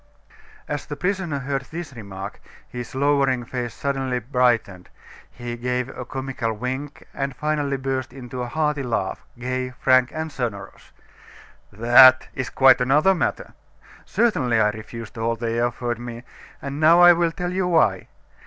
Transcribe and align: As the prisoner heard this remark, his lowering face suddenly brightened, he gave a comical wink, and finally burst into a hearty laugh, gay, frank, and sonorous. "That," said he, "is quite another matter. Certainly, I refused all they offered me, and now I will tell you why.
As 0.67 0.87
the 0.87 0.95
prisoner 0.95 1.37
heard 1.37 1.61
this 1.69 1.93
remark, 1.93 2.39
his 2.67 2.95
lowering 2.95 3.45
face 3.45 3.71
suddenly 3.75 4.17
brightened, 4.17 4.89
he 5.29 5.55
gave 5.55 5.89
a 5.89 6.05
comical 6.05 6.51
wink, 6.53 7.05
and 7.13 7.35
finally 7.35 7.77
burst 7.77 8.11
into 8.11 8.41
a 8.41 8.47
hearty 8.47 8.81
laugh, 8.81 9.23
gay, 9.37 9.69
frank, 9.69 10.09
and 10.11 10.31
sonorous. 10.31 10.91
"That," 11.71 12.23
said 12.23 12.29
he, 12.33 12.41
"is 12.41 12.49
quite 12.49 12.81
another 12.81 13.13
matter. 13.13 13.53
Certainly, 14.03 14.59
I 14.59 14.69
refused 14.71 15.19
all 15.19 15.35
they 15.35 15.61
offered 15.61 15.99
me, 15.99 16.23
and 16.63 16.79
now 16.79 16.99
I 17.01 17.13
will 17.13 17.31
tell 17.31 17.53
you 17.53 17.67
why. 17.67 18.07